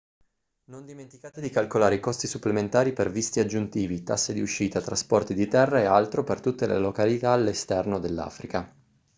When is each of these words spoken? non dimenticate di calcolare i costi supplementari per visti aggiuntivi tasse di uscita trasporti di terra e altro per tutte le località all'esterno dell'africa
non 0.71 0.83
dimenticate 0.87 1.41
di 1.41 1.51
calcolare 1.51 1.93
i 1.93 1.99
costi 1.99 2.25
supplementari 2.25 2.91
per 2.91 3.11
visti 3.11 3.39
aggiuntivi 3.39 4.01
tasse 4.01 4.33
di 4.33 4.41
uscita 4.41 4.81
trasporti 4.81 5.35
di 5.35 5.47
terra 5.47 5.79
e 5.79 5.85
altro 5.85 6.23
per 6.23 6.41
tutte 6.41 6.65
le 6.65 6.79
località 6.79 7.33
all'esterno 7.33 7.99
dell'africa 7.99 8.75